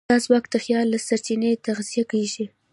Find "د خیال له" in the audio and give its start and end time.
0.49-0.99